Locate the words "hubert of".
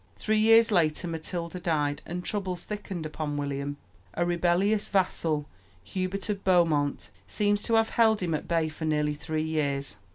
5.83-6.43